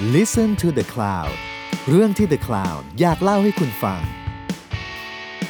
[0.00, 1.34] Listen to the Cloud
[1.88, 4.00] เรื่องที่ The Cloud อยากเล่าให้คุณฟัง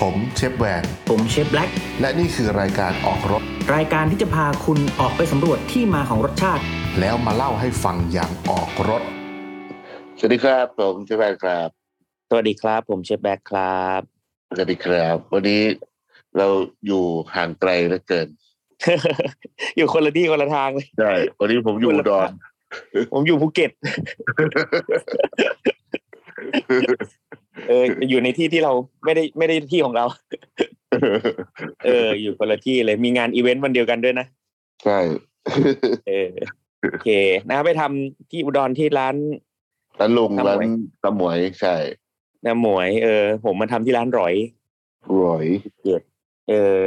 [0.00, 1.70] ผมเชฟแวน ผมเชฟแบล็ก
[2.00, 3.42] และนี่คือรายการออกรถ
[3.74, 6.62] รายการที่จะพาคุณออกไปสำรวจที่มาของรสชาติ
[7.00, 9.02] แล้วมาเล่าให้ฟังอย่างออกรถ
[10.18, 11.68] สวัสดีครับ ผมเชฟแวนครับ
[12.28, 14.00] สวัสดีครับ ผมเชฟแบ็คครับ
[14.56, 15.62] สวัสดีครับ วันนี้
[16.36, 16.46] เรา
[16.86, 17.04] อยู่
[17.34, 18.28] ห่างไกลเหลือเกิน
[19.76, 22.30] อยู่คนละที่คนละทางเลย ใช่ วันนี้ผมอยู่อุดอน
[23.12, 23.70] ผมอยู่ภูเก็ต
[27.68, 28.72] เอออยู่ในที่ที่เรา
[29.04, 30.04] ไม่ได้ไม่ได้ที่ของเรา
[31.86, 34.26] เออ อยู่คนละที่เลยมีงานอีเวนต์วันเดียวกันด้วยนะ
[34.84, 34.98] ใช่
[36.08, 36.30] เออ
[36.90, 37.08] โอเค
[37.46, 39.16] นะครับไปทำที่อุดรที่ร้าน
[40.00, 40.72] ร้านลุงตะหมวยร้าน
[41.04, 41.74] ตะหมวยใช่
[42.44, 44.34] น้าหมวย เออ ผมมาทำที่ร้านร้อย
[45.16, 45.46] รวย
[46.48, 46.80] เออ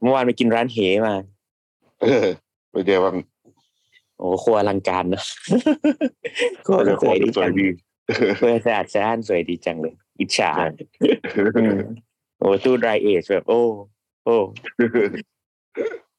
[0.00, 1.14] เมื่อวานไปกินร้านเหมา
[2.02, 2.26] เออ
[2.70, 3.16] เป็นไงบ้าง
[4.20, 5.22] โอ้ครัวอลังการนะ
[6.66, 7.68] ครัวเดี๋ยวสวยดีสวจัยงดี
[8.40, 10.66] ครัวสะอาดสะอ้านสวยดีจังเลย อิจฉาใช่
[11.56, 11.78] อืม
[12.38, 13.60] โอ้ตู้ดรายเอชแบบ โอ้
[14.24, 14.36] โอ้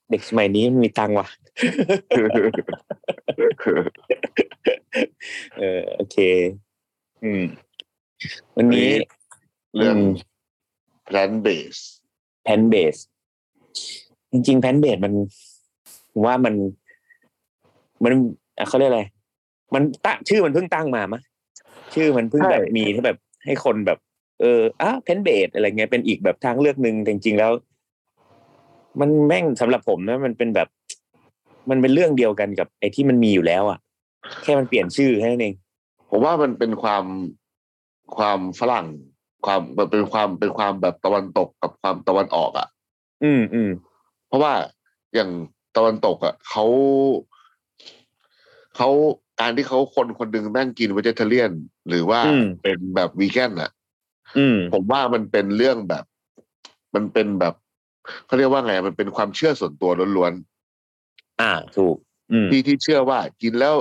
[0.10, 1.28] เด็กสมัยนี้มันมีตังค์ว่ะ
[5.60, 6.18] เออโอเค
[7.24, 7.44] อืม
[8.56, 8.90] วันนี้
[9.78, 9.98] เรื่อง
[11.08, 11.82] plant base
[12.44, 12.96] แพนเบส
[14.32, 15.14] จริงๆแพนเบสมัน
[16.12, 16.56] ผมว่ามัน
[18.04, 18.14] มัน
[18.58, 19.04] อะเขาเรียกอะไร
[19.74, 21.22] มันตั้งชื่อมันเพิ่งตั้งมามะ
[21.96, 24.00] ชื่อมันเพิ่งแบบใช่มีที่แบบให้คนแบบ
[24.42, 27.52] เอออ้า plant based อะไรเงี้ยเป็นอีกแบบทางเลือกหนึ่งแต่จริงๆแล้ว
[29.00, 30.68] มันแม่งสำหรับผมนะมันเป็นแบบ
[31.70, 33.80] มันเป็นเรื่องเดียวกันกับไอ้ที่มันมีอยู่แล้วอะ
[34.44, 35.54] แค่มันเปลี่ยนชื่อแค่นั้นเอง
[36.10, 37.06] ผมว่ามันเป็นความ
[38.18, 38.88] ความฝรั่ง
[39.46, 42.68] ความมันเป็นความเป็นความแบบตะวันตกกับความตะวันออกอะ
[43.24, 43.70] อืมอืม
[44.28, 44.54] เพราะว่า
[45.14, 45.30] อย่าง
[45.78, 46.66] ตะวันตกอะเขา
[48.76, 48.90] เขา
[49.42, 51.52] การที่เขาคนคนหนึ่งแม่งกินเวจเทเรียน
[51.90, 52.22] หรือว่า
[52.64, 53.72] เป็นแบบวีแกนอะ
[54.38, 56.06] อืมผมว่ามันเป็นเรื่องแบบ
[56.96, 57.54] มันเป็นแบบ
[58.26, 60.34] เขาเรียกว่าไง มันเป็นความเชื่อส่วนตัวล้วน
[61.42, 61.96] อ่า ถูก
[62.32, 63.76] อืมๆที่ที่เชื่อว่ากินแล้ว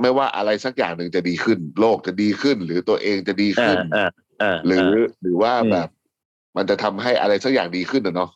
[0.00, 4.08] ไม่ว่าอะไรสักอย่างหนึ่งจะดีขึ้น โลกจะดีขึ้น หรือตัวเองจะดีอ่าขึ้นอ่า
[4.42, 4.90] อ่าหรือ
[5.20, 5.88] หรือว่าอืมแบบ
[6.56, 8.30] มันจะทำให้อะไรสักอย่างดีขึ้นนะเนาะ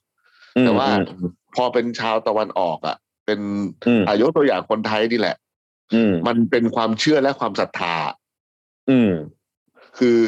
[0.57, 2.97] อืมแต่ว่าอืมพอเป็นชาวตะวันออกอะ
[3.31, 3.47] เป็น
[3.87, 5.37] อืมอายกตัวอย่างคนไทยนี่แหละ
[5.95, 7.95] อืมมันเป็นความเชื่อและความศรัทธา
[8.91, 9.13] อืม
[9.99, 10.19] คือ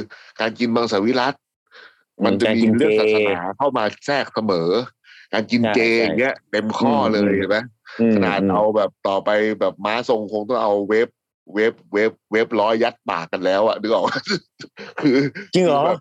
[0.41, 1.35] การกินมังสวิรัต
[2.19, 4.69] อืมมันจะการมีกินเรื่องเจศาสนาเข้ามาแทรกเสมอ
[5.33, 7.59] การกินใช่เจใช่อย่างเงี้ยเต็มข้อเลอืยมเห็นไหม
[8.01, 9.31] อืมขนาดเอาแบบต่อไป
[9.61, 11.09] แบบม้าทรงคงต้องเอาเวฟ
[11.55, 14.11] เวฟเวฟเวฟร้อยยัดปากกันแล้วอะนึกออกไหม
[15.01, 15.17] คือ
[15.55, 16.01] จริงเหรอคือแบบ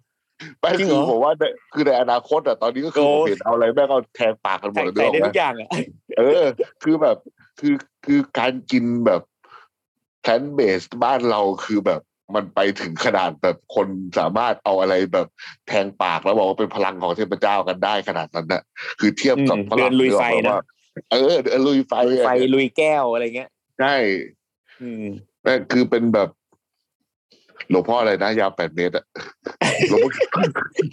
[0.60, 5.68] ไม่จริงเหรคืออผมว่าในคือในอนาคตอะตอนนี้ก็คือโอ้ผมเห็นเอาอะไรแม่งเอาแทงปากกันหมใส่ดเลยนึกออกไหมใส่ได้ทุกอย่างอะ
[6.18, 6.44] เออ
[6.84, 7.18] คือแบบ
[7.60, 9.22] คือคือการกินแบบ
[10.22, 12.02] แพลนเบสบ้านเราคือแบบ
[12.36, 13.88] มันไปถึงขนาดแบบคน
[14.20, 15.28] สามารถเอาอะไรแบบ
[15.68, 18.62] แทงปากแล้วบอกว่าเป็นพลังของเทพเจ้ากันได้ขนาดนั้นน่ะ
[19.00, 20.60] คือเทียบกับอืมฝรั่งเดินลุยไฟกออกหมนะว่า
[21.12, 23.50] เออเดินลุยไฟอะไฟลุยแก้วอะไรเงี้ย
[23.80, 23.96] ใช่
[24.82, 25.06] อืม
[25.46, 26.30] นั่นคือเป็นแบบ
[27.70, 29.06] หลวงพ่ออะไรนะยาวแปดเมตรอะ
[29.90, 30.12] หลวงพ่อ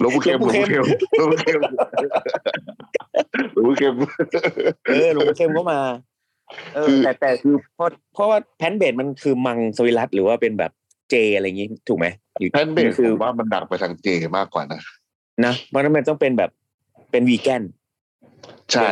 [0.01, 0.85] หลวงพ่อเข้มหลวงพ่อเข้ม
[1.17, 1.61] หลวงพ่อเข้ม
[3.53, 3.95] หลวงพ่อเข้ม
[4.89, 5.81] เออหลวงพ่อเข้มก็มา
[6.75, 10.73] เออคือแต่แต่คือเพราะเพราะว่าแพนเบดมันคือมังสวิรัตหรือว่าเป็นแบบ
[11.11, 12.07] เจอะไรอย่างงี้ถูกไหม
[12.39, 14.81] หรือแพนเบสคืผอมว่ามันดังไปทางเจมากกว่านะ
[15.45, 16.51] นะเพราะฉะนั้นมันต้องเป็นแบบ
[17.11, 17.63] เป็นวีแกน
[18.73, 18.91] ใช่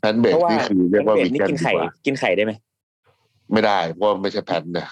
[0.00, 2.52] แพนเบเพสราะว่านี่คือเรียกว่าแพนวิเบดนี่แกนกินดีไข่กว่ากินไข่ได้ไหม
[3.52, 4.88] ไม่ได้เพราะว่าไม่ใช่แพนนะ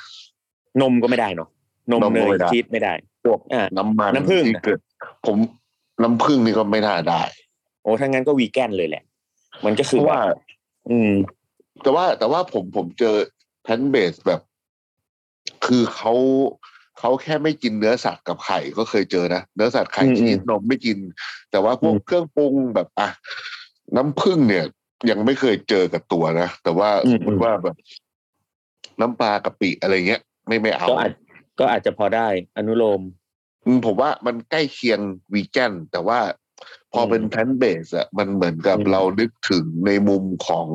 [0.80, 1.48] นมก็ไม่ได้เนาะ
[1.90, 2.92] นมนมเนก็ยไม่ได้ชีสไม่ได้
[3.24, 4.78] พวกอ่าน้ำมันน้ำผึ้งที่เกิด
[5.26, 5.36] ผม
[6.02, 7.22] น้ำผึ้งนี่ก็ไม่น่าได้
[7.82, 9.04] โอ้ถ้างั้นก็วีแกนเลยแหละ
[9.64, 10.20] มันก็เพคือราะแบว่าบ
[10.90, 11.12] อืม
[11.82, 13.14] แต่ว่าแต่ว่าผมผมเจอ
[13.62, 14.40] แพนเบสแบบ
[15.66, 16.12] คือเขา
[16.98, 20.98] เขาแค่ไม่กินเนื้อสัตว์กับไข่ก็เคยเจอนะเนื้อสัตว์ไข่อืมชีสนมไม่กิน
[21.50, 23.08] แต่ว่าพวกอืมเครื่องปรุงแบบอะ
[23.96, 24.64] น้ำผึ้งเนี่ย
[25.10, 27.76] ยังไม่เคยเจอกับตัวนะแต่ว่าอืสมมมติว่าแบบ
[29.00, 31.12] น้ำปลากะปิอะไรเงี้ยไม่ไม่เอา ก็อาจ
[31.58, 33.02] ก็อาจจะพอได้อนุโลม
[33.64, 35.00] อืมผมว่ามันใกล้เคียง
[35.34, 36.18] วีแกนแต่ว่า
[36.92, 40.68] พอมเป็น plant based อะมันเหมือนกับอืมเรานึกถึงในมุมของ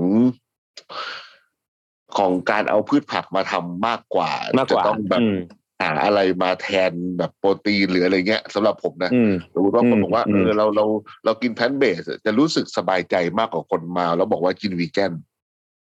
[2.17, 5.37] ของการเอาพืชผักมาทำมากกว่ามากกว่าจะต้องแบบอืม
[5.81, 10.85] หาอะไรมาแทนแบบโปรตีนหรืออะไรเงี้ยสำหรับผมนะอืมสมมติว่าคนอืมบอกว่าอืเออเราเรา
[11.25, 15.13] เรากิน plant based จะรู้สึกสบายใจมากกว่าคนมา แล้วบอกว่ากินวีแกน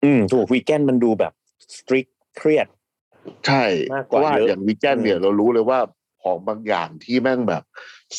[0.04, 1.32] อืมถูกวีแกนมันดูแบบ
[1.76, 2.06] strict
[2.36, 2.66] เครียด
[3.46, 5.78] ใช่มากกเพว่าราะว่าเยอะอย่างวีแกนเนี่ยอืมเรารู้เลยว่า
[6.22, 7.62] ของบางอย่างที่แม่งแบบ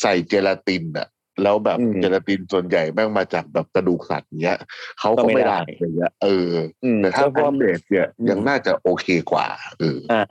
[0.00, 1.08] ใส่เจลาตินอะ
[1.42, 4.58] แล้วแบบอืมเจลาตินส่วนใหญ่แม่งมาจากแบบกระดูกสัตว์เงี้ย
[5.00, 6.52] เขาก็ก็ไม่ไม่ได้ได้อย่างเงี้ยเออ
[6.84, 9.46] อืมแต่ถ้าก็แพเพราะนเบสเนี่ยอืมยังน่าจะโอเคกว่า
[9.78, 10.24] เอออ่า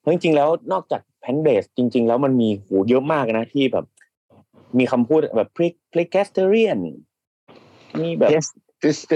[0.00, 3.86] เพราะจริงๆแล้วนอกจากแพนเบสจริง ๆ แล้วมันมีโหเยอะมากนะที่แบบ
[4.78, 6.78] มีคำพูดแบบพริกพริกแคสเตอรียน
[8.02, 8.30] มีแบบ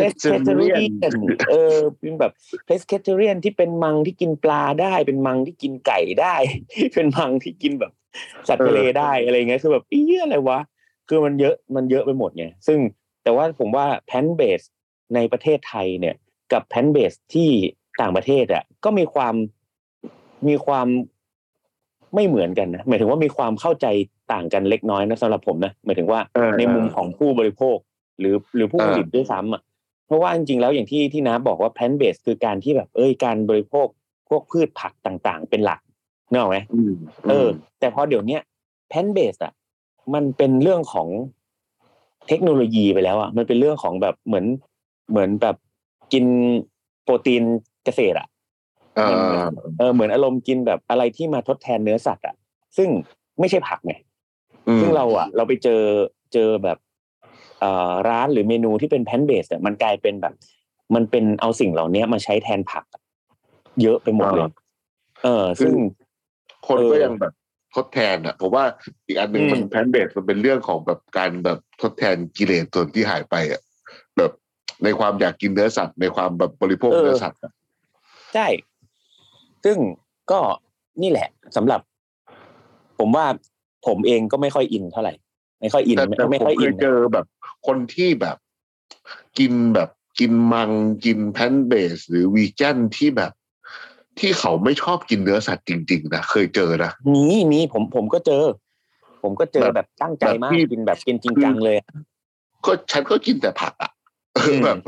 [0.03, 0.91] pescatarian
[1.51, 2.33] เออเป็นแบบ
[2.69, 6.35] pescatarian ที่เป็นมังที่กินปลาได้ เป็นมังที่กินไก่ได้
[6.95, 7.93] เป็นมังที่กินแบบ
[8.49, 10.61] สัตว์ทะเลได้อะไรเงี้ยคือแบบเอี้ยอะไรวะ
[11.13, 12.79] คือมันเยอะมันเยอะไปหมดไงซึ่ง
[13.23, 14.61] แต่ว่าผมว่าแพนเบส
[15.15, 16.15] ในประเทศไทยเนี่ย
[16.53, 17.51] กับแพนเบสที่
[18.01, 19.35] ต่างประเทศอะก็มีความ
[20.49, 20.87] มีความ
[22.15, 23.87] ไม่เหมือนกันนะหมายถึงว่ามีความเข้าใจ
[24.33, 27.77] ต่างกันเล็กน้อยนะสำหรับผมนะหมายถึงว่าเออในมุมของผู้บริโภค
[28.21, 29.63] หรือหรือเออผู้ผลิตด้วยซ้ำอะ
[30.07, 33.87] เพราะว่าจริงๆแล้วอย่างที่ที่น้าบอกว่า plant based คือการที่แบบ เอ้ยการบริโภค
[34.29, 35.81] พวกพืชผักต่างๆ เป็นหลัก
[36.31, 36.93] นึกออกไหมอืม
[37.29, 37.49] เออ
[37.81, 38.43] แต่พอเดี๋ยวเนี้ย
[38.89, 39.53] plant based อะ
[40.15, 41.09] มันเป็นเรื่องของ
[42.29, 44.47] เทคโนโลยีไปแล้วอะมันเป็นเรื่องของแบบเหมือน
[45.11, 45.57] เหมือนแบบ
[46.13, 46.25] กิน
[47.05, 47.43] โปรตีน
[47.85, 48.29] เกษตรอะ
[48.97, 49.33] เออ
[49.79, 52.35] เออเหมือนอารมณ์กินแบบอะไรที่มาทดแทนเนื้อสัตว์อะ
[52.77, 52.89] ซึ่ง
[53.41, 53.95] ไม่ใช่ผักไง
[54.69, 55.83] อืมซึ่งเราอะ เราไปเจอ
[56.33, 56.79] เจอแบบ
[57.61, 60.35] เอ่อร้านหรือเมนูที่เป็นแพนเบสอะมันกลายเป็นแบบ
[60.95, 63.03] มันเป็นเอาสิ่งเหล่านี้มาใช้แทนผักอะ
[63.83, 64.51] เยอะไปหมดเลย
[65.25, 65.75] เออ ซึ่ง
[66.67, 67.33] คนเออก็ยังแบบ
[67.75, 68.65] ทดแทนอะผมว่า
[69.07, 73.61] อีกอันหนึ่งอืมมันแพนเบสมันเป็นเรื่องของแบบการแบบทดแทนกิเลสส่วนที่หายไปอะ
[74.17, 74.33] แบบ
[74.85, 77.53] ในความอยากกินเนื้อสัตว์ในความแบบบริโภคเนื้อสัตว์อะ
[78.35, 78.47] ใช่
[79.65, 79.79] ซึ่ง
[80.31, 80.41] ก็
[81.03, 81.81] นี่แหละสำหรับ
[82.99, 83.27] ผมว่า
[83.87, 85.13] ผมเองก็ไม่ค่อยอินเท่าไหร่
[85.61, 87.27] ไม่ค่อยอินแต่แต่ไม่ผมค่อยเคอิยนเจอแบบ
[87.67, 88.37] คนที่แบบ
[89.39, 89.91] กินแบบ
[90.21, 90.71] กินมัง
[91.05, 93.33] กินแพนเบส หรือวีแกนที่แบบ
[94.19, 98.45] ที่เขาไม่ชอบกินเนื้อสัตว์จริง ๆ นะเคยเจอนะมีมีผมผมก็เจอ
[99.23, 101.87] ผมก็เจอแบบแบบตั้งใจมากแบบที่กินแบบกินจริงจังเลยอะ
[102.65, 103.91] ก็ฉันก็กินแต่ผักอะ
[104.35, 104.79] เออมแบบ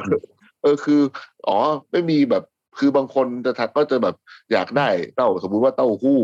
[0.63, 1.01] เออคือ
[1.47, 1.59] อ๋อ
[1.91, 2.45] ไม่มีแบบ
[2.79, 4.15] คือบางคนจะทักก็จะแบบ
[4.53, 6.21] อยากได้เต้าสมมุติว่าเต้าหู้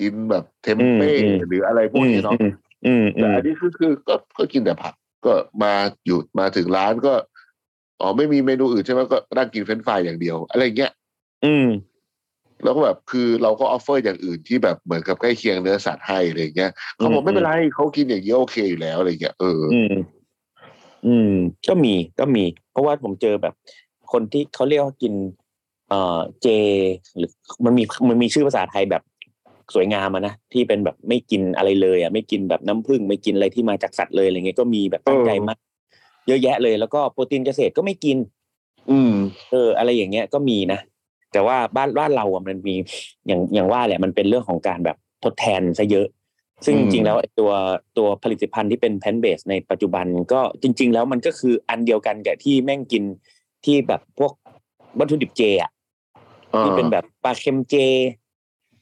[0.00, 2.52] กินแบบเทมเป้อืมอืมหรืออะไรพวกนี้เนาะอืม
[2.86, 4.94] อืมอืมแต่อันนี้คือคือก็ก็กินแต่ผัก
[5.26, 5.32] ก็
[5.62, 5.72] มา
[6.06, 7.14] อยู่มาถึงร้านก็
[8.00, 10.92] อ๋อไม่มีเมนูอื่นใช่ไหมก็นั่งกินเฟรนช์ฟรายอย่างเดียว อะไรเงี้ย
[11.44, 11.68] อืม
[12.64, 19.94] แล้วก็แบบคือเราก็ offer อย่างอื่นที่แบบเหมือนกับใกล้เคียงเนื้อสัตว์ให้อะไรเงี้ยเขาบอกอืมไม่เป็นไรเขากินอย่างเนี้ยโอเคอยู่แล้วอะไรเงี้ยเอออืม
[21.06, 21.32] อืม
[21.68, 23.54] ก็มีก็มี เพราะว่าผมเจอแบบ
[24.12, 25.14] คนที่เขาเรียกว่ากิน
[25.88, 26.46] เอ่อเจ
[27.16, 27.30] หรือ
[27.64, 29.02] มันมีมันมีชื่อภาษาไทยแบบ
[29.74, 35.58] สวยงามอะนะที่เป็นแบบไม่กินอะไรเลยอะไม่กินแบบน้ำผึ้งไม่กินอะไรที่มาจากสัตว์เลยอะไรเงี้ยก็มีแบบตั้งใจมาก
[36.26, 38.16] เยอะแยะเลยแล้วก็โปรตีนเกษตรก็ไม่กิน
[38.90, 39.12] อืม
[39.50, 40.80] เออ อะไรอย่างเงี้ยก็มีนะ
[41.32, 42.74] แต่ว่าบ้านบ้านเราอะมันมี
[43.26, 46.06] อย่างอย่างว่าแหละมันเป็นเรื่องของการแบบทดแทนซะเยอะ
[46.64, 47.50] ซึ่งอืมจริงๆแล้วไอ้ตัว
[47.98, 53.04] ตัวผลิตภัณฑ์ที่เป็น plant-based ในปัจจุบันก็จริง ๆ แล้วมันก็คืออันเดียวกันกับที่แม่งกิน
[53.64, 54.32] ที่แบบพวก
[54.98, 55.70] วัตถุดิบเจอะ
[56.60, 57.74] ที่เป็นแบบปลาเค็มเจ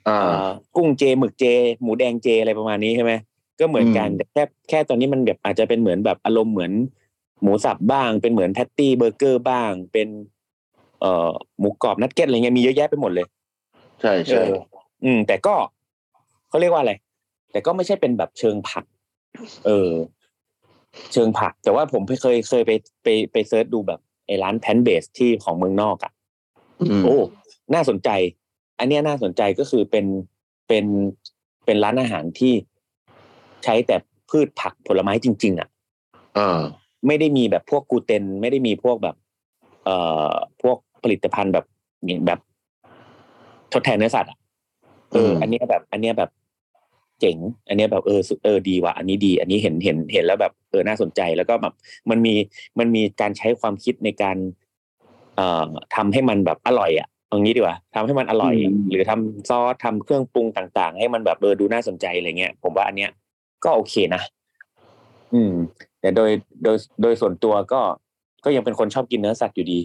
[0.09, 1.44] อ่าเอ่อกุ้งเจหมึกเจ
[1.83, 3.12] หมูแดงเจอะไรประมาณนี้ใช่ไหม
[3.61, 6.73] ก็เหมือนกันอืมแต่แค่แค่ตอนนี้มันแบบอาจจะเป็นเหมือนแบบอารมณ์เหมือน
[7.43, 10.09] หมูสับบ้าง เป็นเหมือน patty เบอร์เกอร์บ้าง เป็น
[11.00, 11.31] เอ่อ
[11.61, 13.27] หมูกรอบนักเก็ตอะไรเงี้ยมีเยอะแยะไปหมดเลย
[14.00, 14.55] ใช่ใช่เออ
[15.05, 15.55] อืม แต่ก็
[16.49, 16.93] เขาเรียกว่าอะไร
[17.53, 18.85] แต่ก็ไม่ใช่เป็นแบบเชิงผัก
[19.67, 19.93] เออ
[21.12, 22.71] เชิงผัก แต่ว่าผมเคยเคยไป
[23.03, 26.13] ไปไป search ดูแบบไอ้ร้าน plant-based ที่ของเมืองนอกอะอื
[27.01, 27.19] มโอ้
[27.75, 28.11] น่าสนใจ
[28.79, 30.06] อันเนี้ยน่าสนใจก็คือเป็น
[30.69, 30.84] เป็น
[31.65, 32.55] เป็นร้านอาหารที่
[33.65, 33.96] ใช้แต่
[34.31, 35.69] พืชผักผลไม้จริง ๆ อะ
[36.39, 36.61] อ่า
[37.06, 39.17] ไม่ได้มีแบบพวกกลูเตนไม่ได้มีพวกแบบ
[39.84, 39.96] เอ่
[40.31, 40.32] อ
[40.63, 41.64] พวก ผลิตภัณฑ์แบบ
[42.06, 42.38] อย่างแบบ
[43.72, 44.38] ทดแทนเนื้อสัตว์อะ
[45.12, 46.31] เอออืมอันเนี้ยแบบ อันเนี้ยแบบ
[47.20, 47.36] เจ๋ง
[47.69, 51.74] อันเนี้ยแบบเออสุดเออดีว่ะ อันนี้ดี อันนี้เห็นเห็นเห็นแล้วแบบเออน่าสนใจแล้วก็แบบ
[52.10, 52.34] มันมี
[52.78, 54.36] มันมีการใช้ความคิดในการ
[55.36, 63.10] เอ่อทำให้มันแบบอร่อยอะเอางี้ดีกว่าทำให้มันอร่อยอืมหรือทำซอสทำเครื่องปรุงต่าง ๆ ให้มันแบบเออดูน่าสนใจอะไรเงี้ยผมว่าอันเนี้ย
[63.64, 64.22] ก็โอเคนะ
[65.34, 65.55] อืม
[66.00, 66.31] แต่โดย
[66.64, 67.81] โดยโดยส่วนตัวก็
[68.44, 69.81] ก็ยังเป็นคนชอบกินเนื้อสัตว์อยู่ดี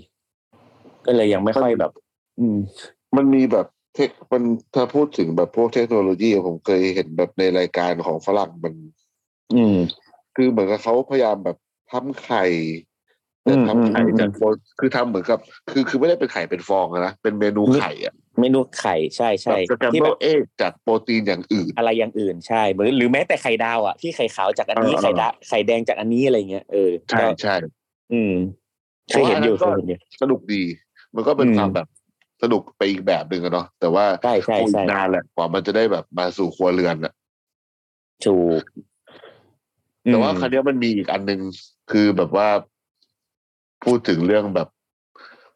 [1.05, 1.91] ก็เลยยังไม่ค่อยแบบ
[2.39, 2.57] อืม
[3.15, 4.43] มันมีแบบเทคมัน
[4.75, 8.73] ถ้าพูดถึงแบบพวกเทคโนโลยีผมเคยเห็นแบบในรายการของฝรั่งมัน
[9.55, 9.77] อืม
[10.35, 11.57] คือเหมือนกับเขาพยายามแบบ
[11.91, 12.45] ทำไข่
[13.43, 14.45] แต่อืมทำไข่อืมอืมจากโปร
[14.79, 15.39] คือทำเหมือนกับ
[15.71, 27.55] คือคือไม่ได้เป็นไข่เป็นฟองอะนะเป็นเมนูไข่อะเมนูไข่ใช่ใช่แบบสแคมที่เบิแบลบเอ็กจากโปรตีนอย่างอื่น อะไรอย่างอื่นใช่หรือหรือแม้แต่ไข่ดาวอะที่ไข่ขาวจากอันนี้เออไข่ดาไข่แดงจากอันนี้อะไรเงี้ยเออใช่ก็ใช่
[28.13, 28.33] อืม
[29.09, 30.61] เคยเห็นอยู่เพเคราะยว่าอันนั้นก็เห็นอยู่สนุกดี
[31.15, 31.87] มันก็เป็นอืมความแบบ
[32.41, 37.13] สนุกไปอีกแบบหนึ่งอะเนาะแต่ว่าใช่ใช่คงอีใช่กนานแหละกว่ามันจะได้แบบมาสู่ครัวเรือนอะ
[38.25, 38.63] ถูก
[40.09, 41.39] แต่ว่าครั้นี้ยมันมีอีกอันหนึ่ง
[41.91, 42.47] คือแบบว่า
[43.83, 44.69] พูดถึงเรื่องแบบ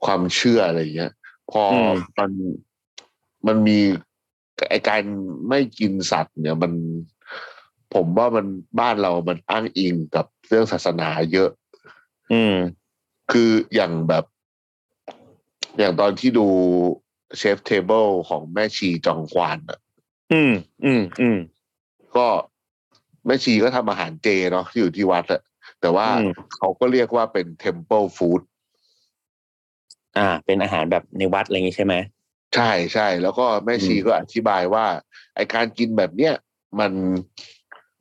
[0.06, 1.14] ความเชื่ออะไรเงี้ย
[1.52, 2.32] พออมมัน
[3.48, 3.80] มันมี
[4.70, 5.02] ไอการ
[5.50, 6.74] ไม่กินสัตว์ เนี่ย มัน
[7.94, 8.46] ผมว่ามัน
[8.80, 11.50] บ้านเรามันอ้างอิงกับเรื่องศาสนาเยอะ
[12.32, 12.54] อืม
[13.32, 14.26] คืออย่างแบบ
[15.80, 16.48] อย่างตอนที่ดู
[17.38, 19.80] Chef's Table ของแม่ชีจองควานอะ
[20.32, 20.54] อืม
[20.86, 21.38] อืม อืม
[22.16, 22.28] ก็
[23.26, 25.42] แม่ชีก็ทำอาหารเจเนาะที่อยู่ที่วัดอะ
[25.82, 28.42] แต่ว่าอืมเขาก็เรียกว่าเป็น temple food
[30.18, 31.96] อ่า เป็นอาหารแบบในวัดอะไรอย่างงี้ใช่ไหม
[32.56, 34.86] ใช่ใช่แล้วก็แม่ชีอืมก็อธิบายว่า
[35.36, 36.34] ไอการกินแบบเนี้ย
[36.80, 36.92] มัน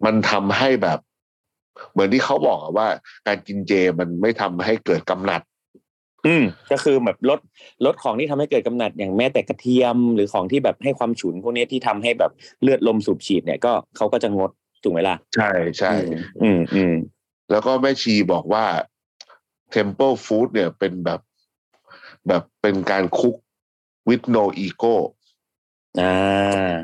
[0.05, 0.99] มันทำให้แบบ
[1.93, 2.89] เหมือนที่เขาบอกอะว่า
[3.27, 5.43] การกินเจมันไม่ทำให้เกิดกำหนัด
[6.27, 7.41] อืมก็คือแบบลด
[7.85, 14.51] ลดของที่ทำให้เกิดกำหนัดอย่างแม้แต่กระเทียม หรือของที่แบบให้ความฉุนพวกนี้ที่ทำให้แบบเลือดลมสูบฉีดเนี่ยก็เขาก็จะงด
[14.83, 15.93] ถูกไหมล่ะใช่ใช่
[16.43, 16.95] อืมอืม
[17.51, 18.65] แล้วก็แม่ชีบอกว่า
[19.75, 21.21] temple food เนี่ยเป็นแบบ
[22.29, 23.37] แบบเป็นการคุก
[24.09, 24.95] with no ego
[26.01, 26.75] อ่า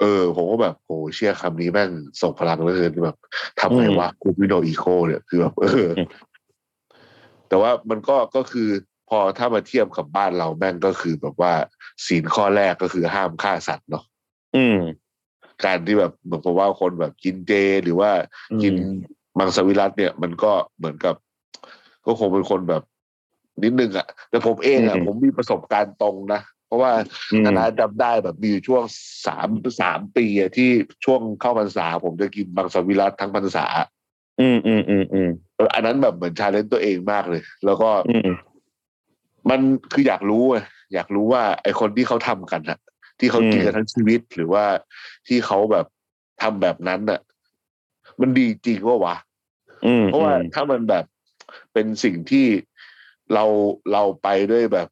[0.00, 3.16] เออ ผมก็แบบโหเชื่อคำนี้แม่งส่งพลังเหลยแบบ
[3.60, 6.08] ทำไงอืมวะคุก with no ego เนี่ยคือแบบเอออม
[7.48, 8.68] แต่ว่ามันก็ก็คือ
[9.10, 11.52] พอถ้ามาเทียบกับบ้านเราแม่งก็คือแบบว่า
[12.06, 14.04] ศีลข้อแรกก็คือห้ามฆ่าสัตว์เนาะ
[14.56, 14.78] อืม
[15.64, 17.52] การที่แบบเหมือนผมว่าคนแบบกินเจ
[17.84, 18.10] หรือว่า
[18.52, 18.74] อืมกิน
[19.38, 21.14] มังสวิรัตเนี่ย มันก็เหมือนกับ
[22.06, 22.82] ก็คงเป็นคนแบบ
[23.62, 26.92] นิดนึงอะแต่ผมเองอะอืมผมมีประสบการณ์ตรงนะ เพราะว่า
[27.32, 28.82] อืมคณะจำได้แบบมีอยู่ช่วง
[29.26, 29.48] สาม
[29.80, 30.70] สามปีอะที่
[31.04, 33.66] ช่วงเข้าพรรษา ผมจะกินมังสวิรัตทั้งพรรษา
[34.40, 38.30] อืมอืมอืมอืมเอออันนั้นแบบเหมือนชาเลนจ์ตัวเองมากเลย แล้วก็อืม
[39.50, 39.60] มัน
[39.92, 40.64] คืออยากรู้อะ
[40.94, 42.78] อยากรู้ว่า ไอคนที่เขาทำกันอะ
[43.20, 44.64] ที่เขากินอืมกันทั้งชีวิตหรือว่า
[45.28, 45.86] ที่เขาแบบ
[46.42, 47.20] ทำแบบนั้นอะ
[48.20, 49.16] มันดีจริงว่าวะ
[49.86, 51.04] อืมเพราะว่าถ้ามันแบบ
[51.72, 52.46] เป็นสิ่งที่
[53.34, 53.44] เรา
[53.92, 54.88] เราไปด้วยแบบ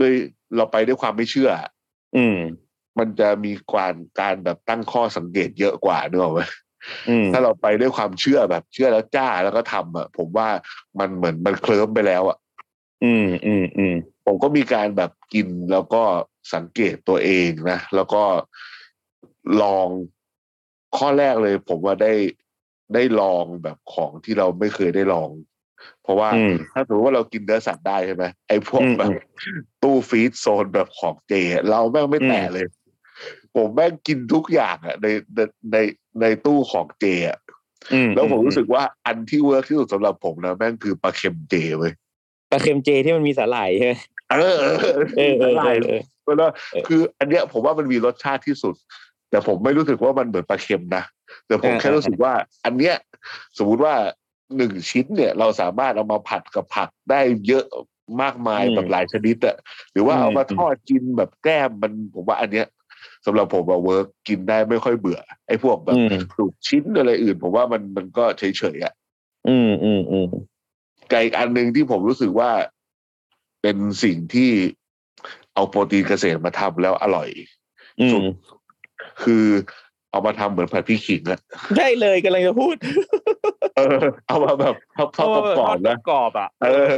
[0.00, 0.12] ด้วย
[0.56, 1.50] เราไปด้วยความไม่เชื่อ
[2.16, 2.38] อืม
[2.98, 6.48] มันจะมีการการแบบตั้งข้อสังเกตเยอะกว่าเนกอะไหมอืม
[7.32, 10.48] ถ้าเราไปด้วยความเชื่อแบบ เชื่อแล้วจ้าแล้วก็ทำอะผมว่า
[10.98, 12.38] มันเหมือนมันเคลิ้มไปแล้วอะ
[13.04, 13.94] อืมอืมอืม
[14.26, 16.02] ผมก็มีการแบบกินแล้วก็
[16.54, 18.22] สังเกตตัวเองนะ แล้วก็
[19.62, 19.88] ลอง
[20.96, 22.14] ข้อแรกเลย ผมว่าได้
[22.94, 25.30] ได้ลองแบบของที่เราไม่เคยได้ลอง
[26.02, 29.10] เพราะว่าอืมถ้าสมมติว่าเรากินเนื้อสัตว์ได้ใช่ไหมไอ้พวกอืมแบบ
[29.82, 31.32] ตู้ฟีดโซนแบบของเจ
[31.68, 32.66] เราแม่งไม่แตะอืมเลย
[33.54, 35.06] ผมแม่งกินทุกอย่างอะใน
[35.72, 35.76] ใน
[36.20, 37.38] ในในตู้ของเจอะ
[37.92, 41.92] อืมแล้วผมรู้สึกว่าอันที่ work ที่สุดสำหรับผมนะแม่งคือปลาเค็มเจเว้ย
[42.50, 43.94] ปลาเค็มเจที่มันมีสาหร่ายใช่ไหม
[44.30, 48.74] เออเออเออเออเออเออแล้วเออคือ อันเนี้ยผมว่ามันมีรสชาติที่สุด
[49.30, 51.04] แต่ผมไม่รู้สึกว่ามันเหมือนปลาเค็มนะ
[51.46, 52.32] แต่ผมเออแค่รู้สึกว่า
[52.64, 52.94] อันเนี้ย
[53.58, 53.94] สมมุติว่า
[54.56, 57.64] หนึ่งชิ้นเนี่ย เราสามารถเอามาผัดกับผักได้เยอะ
[58.22, 59.56] มากมายอืมแบบหลายชนิดอะ
[59.92, 62.66] หรือว่าอืมเอามาทอดกินแบบแก้มมันผมว่าอันเนี้ย
[63.26, 68.42] สำหรับผมอะเวิร์กกินได้ไม่ค่อยเบื่อ ไอ้พวกแบบอืมลูกชิ้นอะไรอื่น ผมว่ามันมันก็เฉ
[68.74, 68.94] ยๆอะ
[69.48, 70.28] อืมอืมอืม
[71.10, 72.50] ไก่อีกอันหนึ่งที่ผมรู้สึกว่า
[73.62, 74.50] เป็นสิ่งที่
[75.54, 77.28] เอาโปรตีนเกษตรมาทำแล้วอร่อย
[78.00, 78.22] อืสุมด
[79.22, 79.44] คือ
[80.10, 81.40] เอามาทำเหมือนผัดพริกขิงอะ
[81.76, 82.76] ใช่เลยกำลังจะพูด
[83.76, 85.28] เออ เอามาแบบทอดทอด
[85.58, 86.92] กรอบๆนะกรอบๆอะ เออ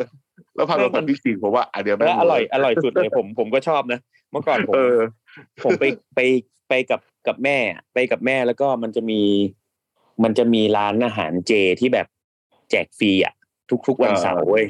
[0.60, 4.00] แล้วผัดกับผัดพริกขิงผมว่าอันเดียวแม่งและอร่อยเวิร์กอร่อยสุดเลยผมผมก็ชอบนะ
[4.30, 4.96] เมื่อก่อนผมเออ
[5.64, 6.20] ผมไปไป
[6.68, 7.58] ไปกับกับแม่
[7.94, 9.20] ไปกับแม่แล้วก็มันจะมี
[10.24, 12.06] มันจะมีร้านอาหารเจที่แบบ
[12.70, 13.34] แจกฟรีอะ
[13.86, 14.66] ทุกๆวันเสาร์เว้ย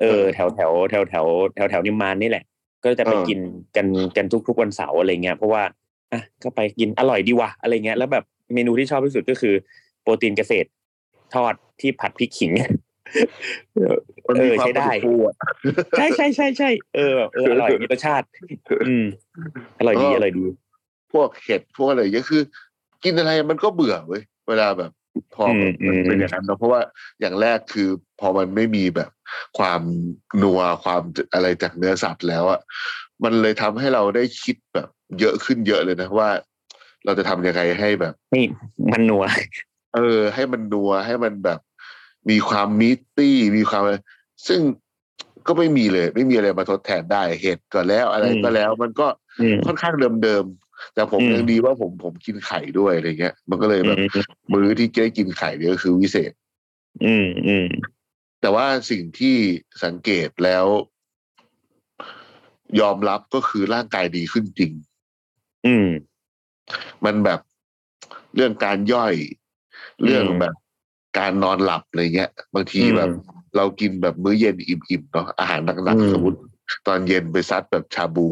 [0.00, 2.44] เออแถวแถวแถวแถวแถวแถวนิมมานนี่แหละ
[2.84, 3.38] ก็จะไปกิน
[3.76, 5.62] กันกันทุกๆวันเสาร์อะไรเงี้ยเพราะว่า
[6.12, 9.54] อะก็ไปกินอร่อยดีว่ะอะไรเงี้ยแล้วแบบเมนูที่ชอบที่สุดก็คือ
[10.02, 10.68] โปรตีนเกษตร
[11.34, 12.52] ทอดที่ผัดพริกขิง
[14.28, 15.36] มันมีเออความใช้ได้ฟูๆอะ
[15.96, 18.26] ใช่ใช่ใช่ใช่เออแบบเอออร่อยมีรสชาติ
[18.88, 19.06] อืม
[19.78, 20.44] อร่อยดีอร่อยดี
[21.12, 22.42] พวกเห็ดพวกอะไรอย่างเงี้ยคือ
[23.04, 24.90] กินอะไรมันก็เบื่อเว้ยเวลาแบบ
[25.34, 26.80] พอแบบอืมมันเป็นอืมอย่างนั้นเนอะเพราะว่า
[27.20, 27.88] อย่างแรกคือ
[28.20, 29.10] พอมันไม่มีแบบ
[29.58, 29.82] ความ
[30.42, 31.02] นัวความ
[31.34, 32.60] อะไรจากเนื้อสัตว์แล้วอะ
[33.24, 34.88] มันเลยทำให้เราได้คิดแบบ
[35.20, 36.28] เยอะขึ้นเยอะเลยนะว่า
[37.04, 38.44] เราจะทำยังไงให้แบบนี่
[38.92, 39.24] มันนัว
[39.96, 41.60] เออ ให้มันนัวให้มันแบบ
[42.28, 43.96] มีความมิตตี้มีความอะไร
[44.48, 44.60] ซึ่ง
[45.46, 49.06] ก็ไม่มีเลย ไม่มีอะไรมาทดแทนได้เห็ดก็แล้วอะไรอืมก็แล้ว มันก็
[49.40, 54.08] อืมค่อนข้างเดิมๆแต่ผมอืมยังดีว่าผมผมกินไข่ด้วยอะไรเงี้ย มันก็เลยแบบอืม
[54.52, 56.32] มื้อที่ได้กินไข่เนี่ยก็คือวิเศษ
[57.04, 57.68] อืมอืม
[58.40, 59.36] แต่ว่าสิ่งที่
[59.84, 60.66] สังเกตแล้ว
[62.80, 64.72] ยอมรับก็คือร่างกายดีขึ้นจริง
[65.66, 65.88] อืม
[67.04, 67.40] มันแบบ
[68.34, 69.14] เรื่องการย่อย
[70.04, 70.54] เรื่องอืมแบบ
[71.18, 73.10] การนอนหลับอะไรเงี้ย บางทีแบบ
[73.56, 76.38] เรากินแบบมื้อเย็นอิ่มๆเนาะอาหารหนักอืมๆสมมติ
[76.86, 78.28] ตอนเย็นไปซัดแบบชาบู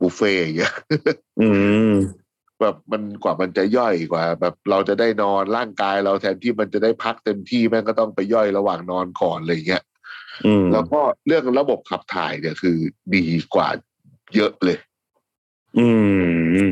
[0.00, 0.74] บุฟเฟ่ต์อย่างเงี้ย
[1.40, 1.48] อื
[1.90, 1.92] ม
[2.60, 9.82] แบบมันกว่ามันจะย่อยกว่า แบบเราจะได้นอนร่างกายเราแทนที่มันจะได้พักเต็มที่แม่งก็ต้องไปย่อยระหว่างนอนก่อนอะไรเงี้ย
[10.46, 12.76] อืมแล้วก็เรื่องระบบขับถ่ายเนี่ยคือ
[13.14, 13.68] ดีกว่า
[14.34, 14.78] เยอะเลย
[15.78, 15.88] อื
[16.62, 16.64] ม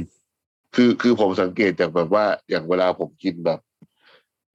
[0.75, 3.61] คือคือผมสังเกตจากแบบว่าอย่างเวลาผมกินแบบ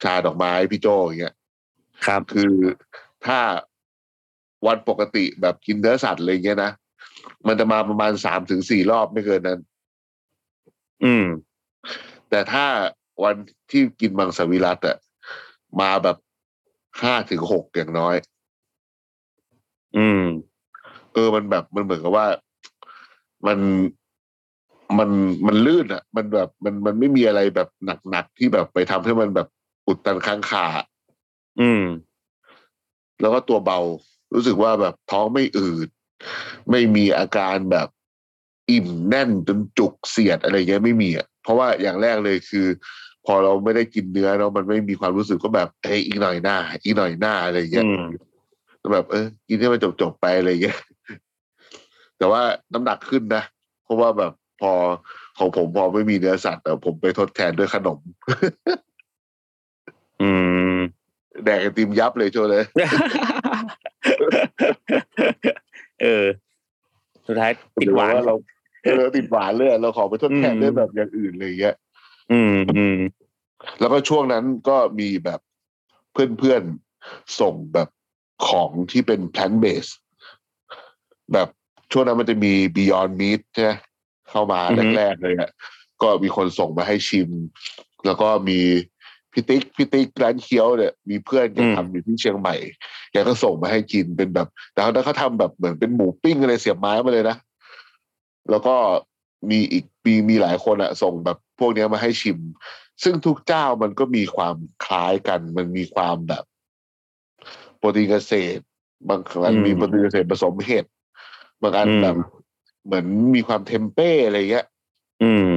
[0.04, 1.36] ชาดอกไม้พี่โจอย่างเงี้ย
[2.06, 2.54] ครับคือ
[3.26, 3.40] ถ้า
[4.68, 6.72] วันปกติแบบกินเนื้อสัตว์อะไรเงี้ยนะ
[7.48, 9.60] มันจะมาประมาณสามถึงสี่รอบไม่เกินนั้น
[11.04, 11.26] อืม
[12.30, 12.66] แต่ถ้า
[13.24, 13.36] วัน
[13.72, 14.98] ที่กินมังสวิรัตอะ
[15.82, 16.18] มาแบบ
[17.02, 18.16] ห้าถึงหกอย่างน้อย
[19.98, 20.24] อืม
[21.14, 22.28] เออมันแบบมันเหมือนกับว่า
[23.48, 23.60] มัน
[24.98, 25.10] มัน
[25.48, 27.70] มันลื่นอะมันแบบมันมันไม่มีอะไรแบบ
[28.10, 29.48] หนักๆที่แบบไปทำให้มันแบบ
[29.90, 30.66] อุดตันค้างคา
[31.62, 31.84] อืม
[33.22, 33.80] แล้วก็ตัวเบา
[34.34, 35.88] รู้สึกว่าแบบท้องไม่อืด
[36.72, 37.88] ไม่มีอาการแบบ
[38.72, 42.68] อิ่มแน่นจนจุกเสียดอะไรเงี้ยไม่มีอะเพราะว่าอย่างแรกเลยคือ
[43.26, 48.04] พอเราไม่ได้กินเนื้อเนาะมันไม่มีความรู้สึกก็แบบเอ้ยอีกหน่อยหน้า อีกหน่อยหน้าอะไรเงี้ยอืม
[48.94, 50.80] แบบเออกินให้มันจบๆไปอะไรเงี้ย
[52.18, 52.42] แต่ว่า
[52.74, 53.44] น้ำหนักขึ้นนะ
[53.84, 54.32] เพราะว่าแบบ
[54.62, 54.72] พอ
[55.38, 58.00] ของผมพอไม่มีเนื้อสัตว์แต่ผมไปทดแทนด้วยขนม
[60.22, 60.30] อื
[60.74, 60.78] ม
[61.44, 62.64] แดกไอติมยับเลยโชว์เลย
[66.02, 66.26] เออ
[67.28, 68.36] สุดท้ายติดหวานรือเรา
[68.84, 71.76] เออติดหวานเลยอะเราขอไปทดแทนอืมด้วยแบบอย่างอื่นเลยเงี้ย
[72.32, 72.98] อืมอืม
[73.80, 75.40] แล้วก็ช่วงนั้นก็มีแบบ
[76.12, 77.90] เพื่อนๆส่งแบบ
[78.48, 79.94] ของที่เป็น plant based
[81.34, 81.50] แบบ
[81.92, 83.72] ช่วงนั้นมันจะมี Beyond Meat ใช่ไหม
[84.30, 85.50] เข้ามาอือฮึแรกๆเลยอะ
[86.02, 87.30] ก็มีคนส่งมาให้ชิม
[88.06, 88.60] แล้วก็มี
[89.34, 92.56] พี่ติ๊กพี่ติ๊กร้านเคี้ยวเนี่ยมีเพื่อนแกทำอยู่ที่เชียงใหม่
[93.12, 97.38] แกก็ส่งมาให้กินเป็นแบบแต่เขาเขาทำแบบเหมือนเป็นหมูปิ้งอะไรเสียบไม้มาเลยนะ
[98.50, 98.76] แล้วก็
[99.50, 102.40] มีอีกมีมีหลายคนอะส่งแบบพวกเนี้ยมาให้ชิม
[103.04, 106.44] ซึ่งทุกเจ้ามันก็มีความคล้ายกัน มันมีความแบบ
[107.78, 108.64] โปรตีนเกษตร
[109.10, 110.86] บางครั้งอืมมีโปรตีนเกษตรผสมเห็ด
[111.62, 112.16] บางอันอืมแบบ
[112.86, 114.66] เหมือนมีความเทมเป้อะไรเงี้ย
[115.24, 115.52] อืม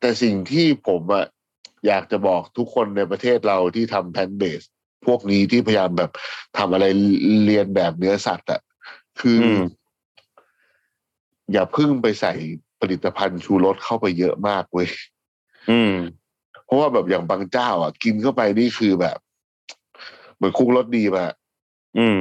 [0.00, 1.26] แต่สิ่งที่ผมอะ
[1.88, 4.62] อยากจะบอกทุกคนในประเทศเราที่ทำแพนเบส
[5.06, 6.10] พวกนี้ที่พยายามแบบ
[6.58, 6.84] ทำอะไร
[7.44, 8.60] เรียนแบบเนื้อสัตว์อะ
[9.20, 9.62] คืออม
[11.52, 12.32] อย่าเพึ่งไปใส่
[12.80, 14.88] ผลิตภัณฑ์ชูรสเข้าไปเยอะมากเว้ย
[15.70, 15.94] อืม
[16.64, 19.18] เพราะว่าแบบอย่างบางเจ้า อะ กินเข้าไปนี่คือแบบ
[20.36, 21.26] เหมือนคุกรสดีมา
[21.98, 22.20] อืม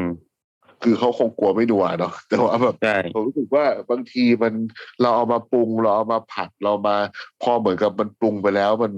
[0.84, 4.53] คือเขาคงกลัวไม่ดัวเนาะแต่ว่าแบบใช่ผมรู้สึกว่าบางทีมัน
[5.01, 6.95] เราเอามาปรุงเราเอามาผัดเรามา
[7.41, 8.93] พอเหมือนกับมันปรุงไปแล้วมัน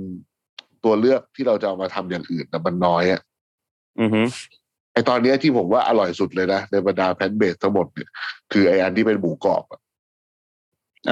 [0.85, 3.21] ตัวเลือกที่เราจะเอามาทำอย่างอื่นนะมันน้อยอะ
[3.99, 4.21] อือฮึ
[4.93, 8.09] ไอตอนเนี้ยที่ผมว่าอร่อยสุดเลยนะในบรรดาแพนเบสทั้งหมดเนี่ย
[8.51, 9.81] คือไออันที่เป็นหมูกรอบอะ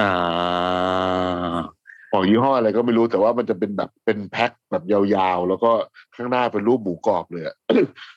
[0.02, 1.58] ่า
[2.12, 5.70] ของยี่ห้ออะไรก็ไม่รู้แต่ว่ามันจะเป็นแบบเป็นแพ็คแบบยาวๆ แล้วก็
[6.16, 7.56] ข้างหน้าเป็นรูปหมูกรอบเลยอะ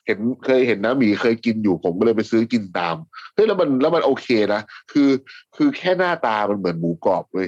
[0.05, 2.95] เห็นเคยเห็นนะหมีเคยกินอยู่ผมก็เลยไปซื้อกินตาม
[3.33, 5.09] เฮ้ยแล้วมันแล้วมันโอเคนะคือ
[5.55, 7.47] คือแค่หน้าตามันเหมือนหมูกรอบเลย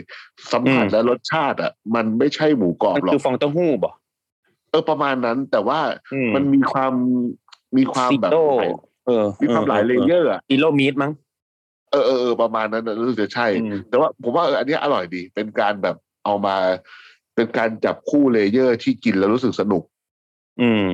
[0.51, 3.91] สัมผัสอืมและรสชาติอะ มันไม่ใช่หมูกรอบมันหรอคือกฟองเต้าหู้บ่
[4.69, 5.79] เออประมาณนั้นแต่ว่า
[6.13, 6.93] อืมันมีความ
[7.77, 8.71] มีความซิแบบโต้หลาย
[9.07, 11.11] เออมีความหลายเลเยอร์อะกิโลมีดมั้ง
[11.91, 16.55] เออเออเออประมาณนั้นน่ะรู้สึกจะใช่อืมแต่ว่าผมว่าเอออันเนี้ยอร่อยดี เป็นการแบบ เอามา
[17.35, 19.83] เป็นการจับคู่ layer ที่กินแล้วรู้สึกสนุก
[20.61, 20.85] อืม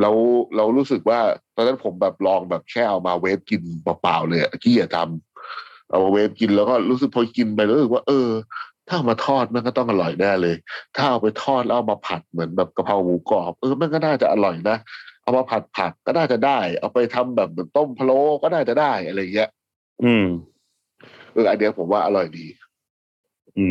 [0.00, 0.10] เรา
[0.56, 1.20] เรารู้สึกว่า
[1.54, 8.28] ตอนนั้นผมแบบลองแบบแค่เอามาเวฟกินเปล่าๆเลยอะขี้เกียจทำเอามาเวฟกินแล้วก็รู้สึกพอกินไปรู้สึกว่า เออ
[8.88, 10.56] ถ้าเอามาทอดมันก็ต้องอร่อยแน่เลย
[10.96, 14.76] ถ้าเอาไปทอดแล้วเอามาผัดเหมือนแบบกะเพราหมูกรอบเออมันก็น่าจะอร่อยนะ
[15.22, 19.50] เอามาผัดผักก็น่าจะได้ เอาไปทำแบบเหมือนต้มพะโล้ก็น่าจะได้อะไรอย่างเงี้ย
[20.04, 20.26] อืม
[21.32, 22.46] เอออันเนี้ยผมว่าอร่อยดี
[23.58, 23.66] อื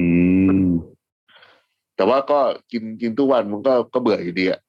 [0.70, 0.72] ม
[1.96, 2.40] แต่ว่าก็
[2.72, 4.62] กินกินทุกวันมันก็ก็เบื่ออยู่ดีอะ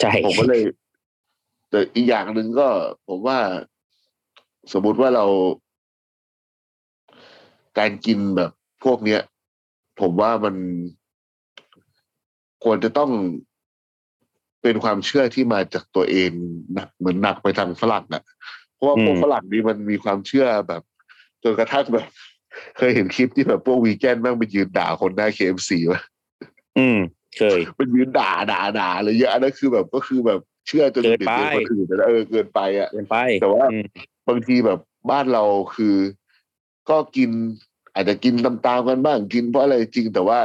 [0.00, 0.62] ใช่ผมก็เลย
[1.70, 2.68] แต่อีกอย่างหนึ่งก็
[3.08, 3.38] ผมว่า
[4.72, 5.26] สมมุติว่าเรา
[7.78, 8.50] การกินแบบ
[8.84, 9.20] พวกเนี้ย
[10.00, 10.54] ผมว่ามัน
[12.64, 13.10] ควรจะต้อง
[14.62, 16.30] เป็นความเชื่อที่มาจากตัวเอง
[16.74, 18.22] หนักเหมือนหนักไปทางฝรั่งอะ
[18.74, 20.82] เพราะว่าพวกฝรั่งนี่มันมีความเชื่อแบบ
[21.42, 22.06] จนกระทั่งแบบ
[22.76, 26.00] เคยเห็นคลิปที่แบบพวกวีแกนแม่งไปยืนด่าคนหน้า KFC วะ
[26.78, 26.98] อืม
[27.36, 33.86] เคยมันยืนด่าด่าด่าอะไรเยอะอันนั้นคือแบบก็คือแบบเชื่อจนเกินไปเด็กๆคนอื่นไปแล้วเออเกินไปอะเกินไปแต่ว่าอืม
[34.28, 34.78] บางทีแบบ
[35.10, 35.44] บ้านเรา
[35.76, 35.96] คือ
[36.90, 37.30] ก็กิน
[37.94, 40.38] อาจจะกินตามๆกันบ้างกินเพราะอะไรจริง แต่ว่า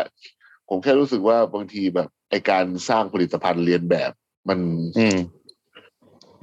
[0.69, 4.11] ผมแค่รู้สึกว่าบางทีแบบไอการสร้างผลิตภัณฑ์เรียนแบบ
[4.49, 4.59] มัน
[4.99, 5.17] อืม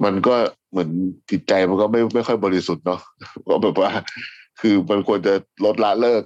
[0.03, 0.35] มันก็
[0.71, 0.89] เหมือน
[1.31, 3.01] จิตใจมันก็ไม่ไม่ค่อยบริสุทธิ์เนาะ
[3.47, 3.91] ก็แบบว่า
[4.65, 5.33] คือมันควรจะ
[5.65, 6.23] ลดละเลิก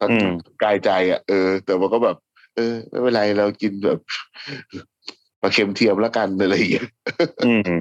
[0.00, 2.16] ทั้งอืมกายใจอะเออ แต่มันก็แบบ
[2.56, 3.98] เออ ไม่เป็นไรเรากินแบบ
[5.40, 6.88] ปลาเค็มเทียมแล้วกันอะไรอย่างเงี้ย
[7.46, 7.72] อืม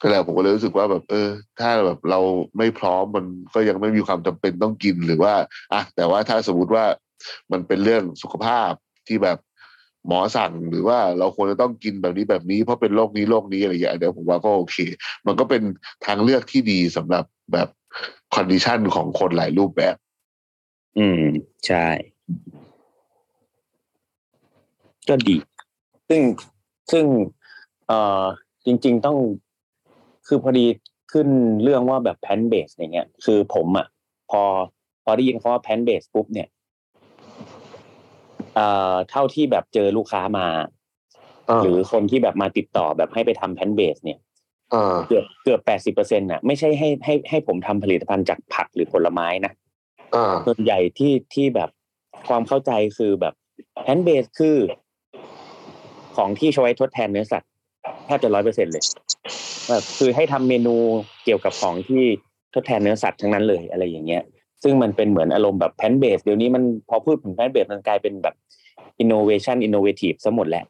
[0.00, 2.20] ก็แล้วผมก็เลยรู้สึกว่าแบบ เออ ถ้าแบบเรา
[2.58, 5.34] ไม่พร้อมมันก็ยังไม่มีความจำเป็นต้องกินหรือว่า
[5.72, 6.84] อะแต่ว่าถ้าสมมติว่า
[7.52, 8.70] มันเป็นเรื่องสุขภาพ
[9.08, 9.38] ที่แบบ
[10.06, 14.76] หมอสั่งหรือว่าเราควรจะต้องกินแบบนี้แบบนี้ เพราะเป็นโรคนี้โรคนี้อะไรอย่างเงี้ยเดี๋ยวผมว่าก็โอเค
[15.26, 15.62] มันก็เป็น
[16.06, 17.68] ทางเลือกที่ดีสำหรับแบบ
[18.34, 19.96] condition ของคนหลายรูปแบบ
[20.98, 21.22] อืม
[21.66, 21.86] ใช่
[25.08, 25.36] ก็ดี
[26.08, 26.22] ซึ่ง
[26.92, 27.04] ซึ่ง
[27.86, 28.24] เอ่อ
[28.66, 29.16] จริง ๆ ต้อง
[30.26, 30.66] คือพอดี
[31.12, 31.28] ขึ้น
[31.62, 33.86] เรื่องว่าแบบแพนเบสอย่างเงี้ย คือผมอะ
[34.30, 34.42] พอ
[35.04, 36.48] พอได้ยินคำว่าแพนเบสปุ๊บเนี่ย
[38.54, 40.46] เอ่อ เท่าที่แบบเจอลูกค้ามา
[41.62, 44.29] หรือคนที่แบบมาติดต่อแบบให้ไปทำแพนเบสเนี่ยอ่า
[45.08, 49.52] เกือบเกือบแปดสิบเปอร์เซ็นต์น่ะไม่ใช่ให้ให้ให้ผมทำผลิตภัณฑ์จากผักหรือผลไม้นะ
[50.14, 51.70] อ่าส่วนใหญ่ที่ที่แบบ
[52.28, 53.34] ความเข้าใจคือแบบ
[53.82, 54.56] plant-based คือ
[56.16, 57.50] ของที่ช่วยทดแทนเนื้อสัตว์
[58.06, 58.84] แทบจะร้อยเปอร์เซ็นเลย
[59.68, 60.76] แบบคือให้ทำเมนู
[61.24, 62.02] เกี่ยวกับของที่
[62.54, 64.22] ทดแทนเนื้อสัตว์ทั้งนั้นเลยอะไรอย่างเงี้ย
[64.62, 68.34] ซึ่งมันเป็นเหมือนอารมณ์แบบ plant-based เดี๋ยวนี้มันพอพูดถึง plant-based มันกลายเป็นแบบ
[69.02, 70.64] innovation innovative ซะหมดแหละ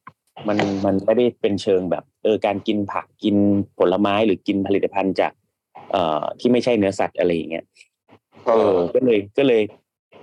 [0.48, 3.36] มันมันไม่ได้เป็นเชิงแบบ เออการกินผักกิน
[3.78, 5.32] ผลไม้หรือกินผลิตภัณฑ์จาก
[5.90, 7.64] เอ่อที่ไม่ใช่เนื้อสัตว์อะไรอย่างเงี้ย
[8.46, 9.62] เอเอออก็เลยก็เลย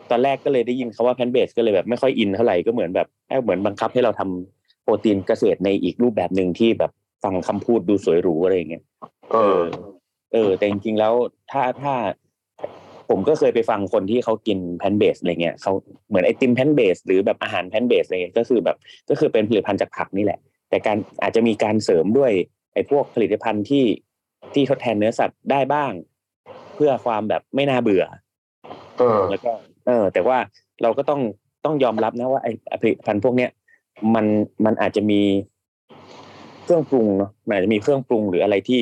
[0.10, 6.92] ตอนแรกก็เลยได้ยินคาว่า plant-based ก็เลยแบบไม่ค่อยอินเท่าไหร่ก็เหมือนแบบแอบเหมือนบังคับให้เราทำโปรตีนเกษตรในอีกรูปแบบหนึ่งที่แบบ
[7.24, 8.84] ฟังคำพูดดูสวยหรูอะไรอย่างเงี้ย
[9.32, 9.62] เออ
[10.34, 11.14] เออ แต่จริงๆแล้ว
[11.52, 11.94] ถ้าถ้า
[13.10, 15.72] ผมก็เคยไปฟังคนที่เขากิน plant-based อะไรเงี้ยเขา
[16.10, 18.78] เหมือนไอติม plant-based หรือแบบอาหารแพนเบสอะไรเงี้ยก็คือแบบ
[19.10, 20.40] ก็คือเป็นผลิตภัณฑ์จากผักนี่แหละ
[20.70, 22.32] แต่การอาจจะมีการเสริมด้วย
[22.74, 23.86] ไอ้พวกผลิตภัณฑ์ที่
[24.54, 25.92] ที่ทดแทนเนื้อสัตว์ได้บ้าง
[26.76, 28.06] เพื่อความแบบไม่น่าเบื่อ
[28.98, 29.52] เออแล้วก็
[29.88, 30.38] เออ แต่ว่า
[30.82, 31.22] เราก็ต้อง
[31.66, 33.50] ต้องยอมรับนะว่าไอ้ผลิตภัณฑ์พวกเนี้ย
[34.16, 34.26] มัน
[34.66, 35.22] มันอาจจะมี
[36.64, 38.82] เครื่องปรุงเนาะมันอาจจะมีเครื่องปรุงหรืออะไรที่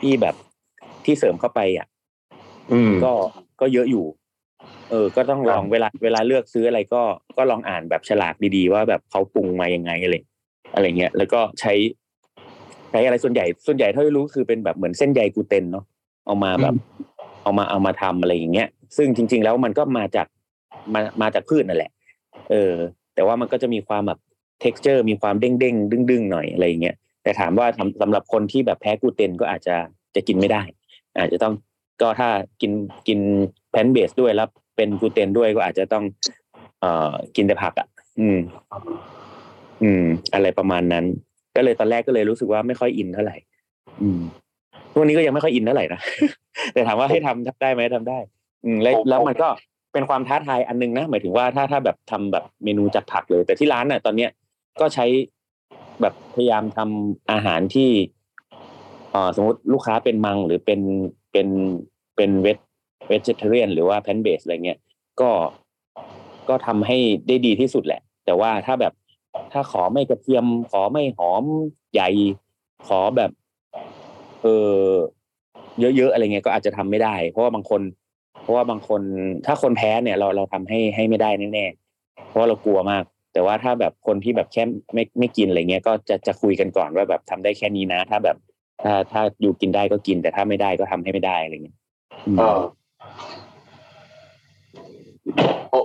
[0.00, 0.34] ที่แบบ
[1.04, 1.86] ที่เสริมเข้าไปอะ
[2.72, 3.12] อืมก็
[3.62, 4.04] ก็เยอะอยู่
[4.90, 7.02] เออ ก็ต้องลองเวลาเวลาเลือกซื้ออะไรก็
[7.36, 10.14] ก็ลองอ่านแบบฉลากดีๆ ว่าแบบเขาปรุงมายังไงอะไร
[10.74, 11.72] อะไรเงี้ยแล้วก็ใช้
[12.90, 15.84] ใช้อะไรส่วนใหญ่ส่วนใหญ่เท่าที่รู้คือเป็นแบบเหมือนเส้นใยกลูเตนเนาะ
[16.26, 16.74] เอามาแบบ
[17.42, 20.26] เอามาเอามาทำอะไรอย่างเงี้ย ซึ่งจริง ๆ แล้วมันก็มาจาก
[20.94, 21.90] มามาจากพืชนั่นแหละ
[22.50, 22.72] เออ
[23.14, 24.18] แต่ว่ามันก็จะมีความแบบ
[24.64, 29.76] texture มีความเด้งเด้งดึงดึงๆหน่อยอะไรอย่างเงี้ยแต่ถามว่าสำสำหรับคนที่แบบแพ้กลูเตนก็อาจจะ
[30.14, 30.62] จะกินไม่ได้
[31.18, 31.54] อาจจะต้อง
[32.00, 32.28] ก็ถ้า
[32.60, 32.72] กิน
[33.08, 33.18] กิน
[33.70, 36.04] plant-based ด้วยแล้วเป็นกลูเตนด้วยก็อาจจะต้อง
[36.80, 37.88] เอ่อกินแต่ผักอะ
[38.20, 38.38] อืม
[39.82, 41.04] อืม อะไรประมาณนั้น
[41.56, 43.36] ก็เลยตอนแรกก็เลยรู้สึกว่าไม่ค่อยอินเท่าไหร่
[44.02, 44.20] อืม
[44.90, 46.00] ทุกวันนี้ก็ยังไม่ค่อยอินเท่าไหร่นะ
[46.72, 48.18] แต่ถามว่าให้ทำทำได้ไหมทำได้
[48.64, 49.48] อืมแล้วแล้วมันก็
[49.92, 54.30] เป็นความท้าทายอันนึงนะหมายถึงว่าถ้าถ้าแบบทำแบบเมนูจากผักเลย แต่ที่ร้านน่ะ ตอนเนี้ย
[54.80, 55.06] ก็ใช้
[56.00, 57.90] แบบพยายามทำอาหารที่
[59.10, 60.80] เอ่อสมมติลูกค้าเป็นมังหรือเป็น
[61.32, 61.48] เป็น
[62.16, 62.58] เป็นเวท
[63.08, 64.78] เวจเทเรียนหรือว่าแพนเบสอะไรเงี้ย
[65.20, 65.30] ก็
[66.48, 68.92] ก็ทำให้ได้ดีที่สุดแหละ แต่ว่าถ้าแบบ
[69.52, 71.44] ถ้าขอไม่กระเทียม ขอไม่หอม
[71.92, 72.08] ใหญ่
[72.88, 73.30] ขอแบบ
[74.42, 74.88] เออ
[75.80, 77.80] เยอะๆอะไรเงี้ยก็อาจจะทำไม่ได้ เพราะว่าบางคน
[78.42, 79.00] เพราะว่าบางคน
[79.46, 84.62] ถ้าคนแพ้เนี่ย เราเราทำให้ให้ไม่ได้แน่ๆเพราะเรากลัวมาก แต่ว่าถ้าแบบคนที่แบบแค่
[84.94, 88.36] ไม่ไม่กินอะไรเงี้ยก็จะจะคุยกันก่อนว่าแบบทำได้แค่นี้นะ ถ้าแบบ
[88.82, 91.78] ถ้าถ้าอยู่กินได้ก็กิน แต่ถ้าไม่ได้ก็ทำให้ไม่ได้อะไรเงี้ย
[92.26, 92.62] อืมเออ
[95.70, 95.80] โอ้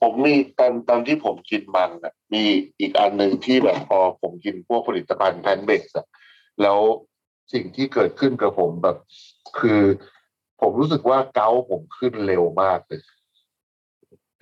[0.00, 2.42] ผมมีตอนตอนที่ผมกินมันอะ มี
[2.80, 6.06] อีกอันหนึ่งที่แบบพอผมกินพวกผลิตภัณฑ์แพนเบสอะ
[6.62, 6.78] แล้ว
[7.52, 8.96] สิ่งที่เกิดขึ้นกับผมแบบ
[9.58, 9.80] คือ
[10.60, 13.00] ผมรู้สึกว่าเกาต์ผมขึ้นเร็วมากเลย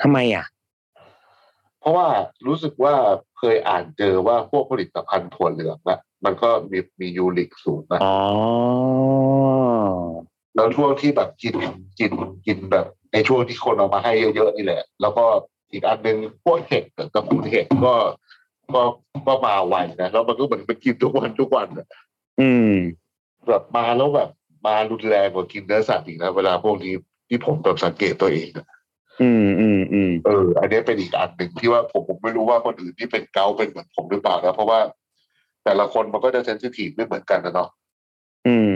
[0.03, 0.56] ทำไมอะเพ
[1.87, 2.09] ราะว่า
[2.47, 2.95] รู้สึกว่า
[3.39, 8.17] เคยอ่านเจอว่าพวกผลิตภัณฑ์ถั่วเหลืองอะมันก็มีมียูริกสูงนะอ๋อ
[10.55, 11.55] แล้วช่วงที่แบบกิน
[11.99, 12.13] กิน
[12.47, 15.25] กินแบบ ในช่วงที่คนเอามาให้เยอะๆนี่แหละ แล้วก็
[15.73, 17.95] อีกอันหนึ่งพวกเห็ดกับตระกูลเห็ดก็
[18.75, 18.83] ก็
[19.27, 21.87] ก็มาไวนะแล้วมันก็เหมือนไปกินทุกวันทุกวันอะ
[22.41, 22.73] อืม
[23.49, 24.31] แบบมาแล้วแบบ
[24.67, 26.93] มารุนแรงกว่ากินเนื้อสัตว์อีกนะเวลาพวกนี้
[27.29, 28.67] ที่ผมแบบสังเกตตัวเองอะ
[29.23, 34.81] อืมอืมอืมเออ อันนี้เป็นอีกอันหนึ่งที่ว่าผมผมไม่รู้ว่าคนอื่นที่เป็นเกาต์เป็นเหมือนผมหรือเปล่านะเพราะว่า
[35.65, 37.69] แต่ละคนมันก็จะเซนซิทีฟไม่เหมือนกันนะเนาะ
[38.47, 38.73] อืม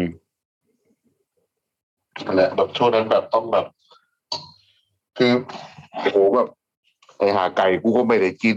[2.26, 3.66] นั่นแหละแบบช่วงนั้นแบบต้องแบบ
[5.18, 5.32] คือ
[6.02, 6.48] โอ้โหแบบ
[7.18, 8.56] ไอหาไก่กูก็ไม่ได้กิน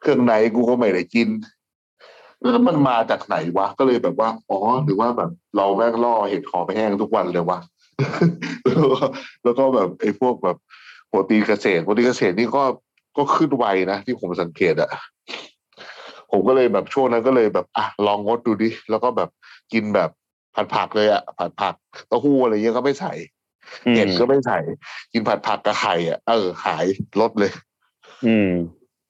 [0.00, 1.28] เครื่องในกูก็ไม่ได้กิน
[2.40, 7.58] แล้วมันมาจากไหนวะ ก็เลยแบบว่าอ๋อหรือว่าแบบ เราแม่งล่อเห็ดหอไปแห้งทุกวันเลยวะ
[8.64, 8.96] แล้วก็
[9.42, 10.56] แล้วก็แบบไอ้พวกแบบ
[11.10, 12.62] โปรตีนเกษตรโปรตีนเกษตรนี่ก็
[13.16, 14.90] ก็ขึ้นไวนะที่ผมสังเกตอะ
[16.30, 19.30] ผมก็เลยแบบช่วงนั้นก็เลยแบบอะลองงดดูดิ แล้วก็แบบ
[19.72, 20.10] กินแบบ
[20.54, 21.74] ผัดผักเลยอะผัดผัก
[22.08, 23.12] เต้าหู้อะไรเงี้ยก็ไม่ใส่
[23.86, 24.58] อืมเห็ดก็ไม่ใส่
[25.12, 26.86] กินผัดผักกับไข่อะเออหาย
[27.20, 27.52] ลดเลย
[28.26, 28.50] อืม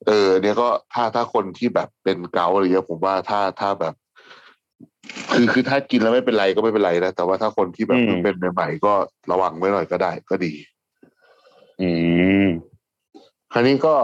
[0.06, 3.94] เออ เนี่ยก็ถ้าถ้าคนที่แบบเป็นเกาต์อะไรเงี้ยผมว่าถ้าถ้าแบบ
[5.32, 8.92] คือคือถ้ากินแล้วไม่เป็นไรก็ไม่เป็นไรนะแต่ว่าถ้าคนที่แบบอืมเพิ่งเป็นใหม่ๆก็
[9.32, 10.52] ระวังไว้หน่อยก็ได้ก็ดี
[11.80, 11.90] อื
[12.44, 12.46] ม
[13.52, 13.94] คราวนี้ก็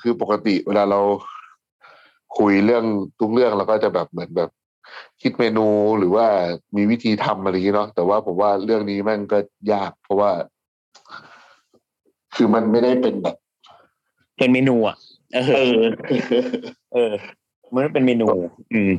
[0.00, 1.00] คือปกติเวลาเรา
[2.38, 2.84] คุยเรื่อง
[3.20, 4.50] ทุกเรื่องเราก็จะแบบเหมือนแบบ
[5.22, 5.66] คิดเมนู
[5.98, 6.26] หรือว่า
[6.76, 9.38] มีวิธีทำอะไรอย่างนี้เนาะแต่ว่าผมว่าเรื่องนี้แม่งก็
[9.72, 10.30] ยาก เพราะว่า
[12.34, 13.36] คือมันไม่ได้เป็นแบบ
[14.38, 14.96] เป็นเมนูอะ
[15.34, 16.14] เอเอออ
[16.94, 17.12] เออ
[17.74, 18.26] มันเป็นเมนู
[18.72, 18.92] อืม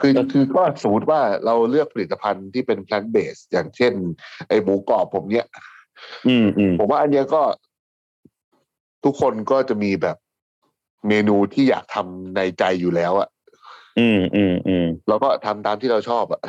[0.00, 3.92] คือคือก็สมมติว่าเราเลือกผลิตภัณฑ์ที่เป็น plant based อย่างเช่น
[4.48, 5.46] ไอ้หมูกรอบผมเนี้ย
[6.28, 7.42] อืมอืมผมว่าอันเนี้ยก็
[9.04, 10.16] ทุกคนก็จะมีแบบ
[11.08, 13.28] เมนูที่อยากทำในใจอยู่แล้วอะ
[13.98, 16.40] อืมอืมอืมเราก็ทำตามที่เราชอบอะ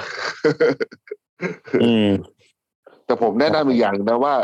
[1.83, 2.07] อืม
[3.05, 4.36] แต่ผมแนะนำอีกอย่างนะว่า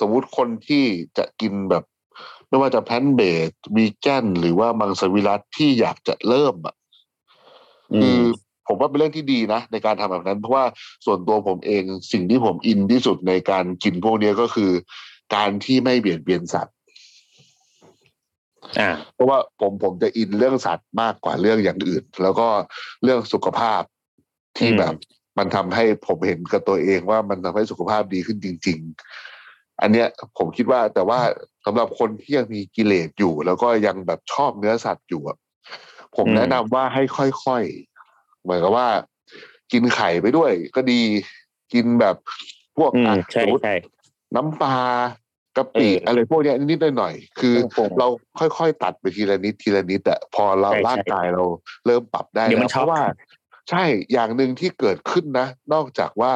[0.00, 0.84] สมมุติคนที่
[1.18, 1.84] จะกินแบบ
[2.48, 6.74] ไม่ว่าจะแพนเบสวีแกนหรือว่ามังสวิรัตที่อยากจะเริ่มอะ
[7.94, 8.24] อืคือม
[8.68, 10.64] ผมว่าเป็นเรื่องที่ดีนะ ในการทำแบบนั้น เพราะว่า
[11.06, 14.70] ส่วนตัวผมเองสิ่งที่ผมอินที่สุดในการกินพวกเนี้ยก็คือ
[15.34, 16.76] การที่ไม่เบียดเบียนสัตว์
[18.80, 22.48] อ่าเพราะว่าผมผมจะอินเรื่องสัตว์มากกว่าเรื่องอย่างอื่น แล้วก็
[23.02, 23.82] เรื่องสุขภาพ
[24.58, 24.94] ที่อืมแบบ
[25.38, 28.78] มันทำให้ผมเห็นกับตัวเองว่ามันทำให้สุขภาพดีขึ้นจริง
[29.30, 31.20] ๆ อันเนี้ยผมคิดว่าแต่ว่า
[31.66, 35.38] สำหรับคนที่ยังมีกิเลสอยู่ แล้วก็ยังแบบชอบเนื้อสัตว์อยู่อะ
[36.16, 37.91] ผมแนะนำว่าให้ค่อยๆ
[38.42, 38.88] เหมือนกับว่า
[39.72, 41.00] กินไข่ไปด้วย ก็ดี
[41.72, 42.16] กินแบบ
[42.76, 43.74] พวกอืมอะใช่สมมติใช่
[44.34, 44.76] น้ำปลา
[45.56, 51.44] กะปิเออออะไรพวกเนี้ยนิดๆหน่อยๆคือเครื่องปรุงเราค่อยๆตัดไปทีละนิดทีละนิดอะพอเราใช่ใช่ร่างกายเรา
[51.86, 53.02] เริ่มปรับได้เดี๋ยวแล้มัวนเพช็อกราะว่า
[53.70, 56.32] ใช่อย่างหนึ่งที่เกิดขึ้นนะ นอกจากว่า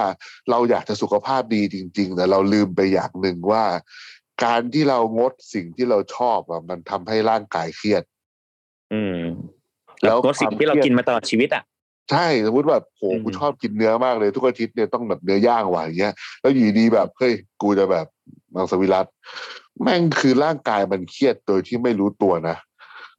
[0.51, 3.65] เราอยากจะสุขภาพดีจริงๆแต่เราลืมไปอย่างหนึ่งว่า
[4.45, 8.03] การที่เรางดสิ่งที่เราชอบอะมันทำให้ร่างกายเครียด
[8.93, 9.19] อืม
[10.03, 11.65] แล้แล้ววก็สิ่งที่เราความเครียดกินมาตลอดชีวิตอะ
[12.11, 18.07] ใช่สมมติแบบโหอืมกูชอบกินเนื้อมากเลย ทุกอาทิตย์เนี่ยต้องแบบเนื้อย่างว่ะอย่างเงี้ยแล้วอยู่ดีแบบเฮ้ยกูจะแบบ
[18.55, 19.07] มังสวิรัต
[19.83, 22.57] แม่งคือร่างกายมันเครียดโดยที่ไม่รู้ตัวนะ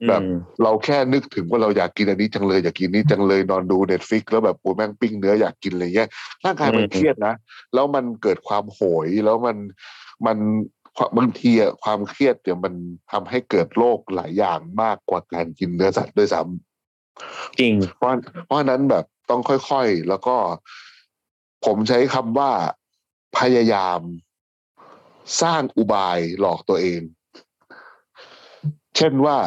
[0.08, 6.10] แบบอืมเราแค่นึกถึงว่าเราอยากกินอันนี้จังเลยอยากกินนี้จังเลยนอนดูเน็ตฟิกแล้วแบบโอ้แม่งปิ้งเนื้ออยากกินอะไรเงี้ย
[6.46, 7.34] ร่างกายมันอืมเครียดนะ
[7.74, 9.58] แล้วมันเกิดความโหยแล้วมัน
[10.26, 10.38] มัน
[11.18, 12.74] บางทีอะความเครียดเดี๋ยวมัน
[13.12, 16.77] ทำให้เกิดโรคหลายอย่างมากกว่าการกินเนื้อสัตว์ด้วยซ้ำ
[17.60, 18.12] จริง เพราะ
[18.46, 20.36] เพราะนั้นแบบต้องค่อยๆ แล้วก็
[21.66, 22.52] ผมใช้คำว่า
[23.38, 24.00] พยายาม
[25.42, 27.02] สร้างอุบายหลอกตัวเอง
[28.98, 29.38] เช่นว่า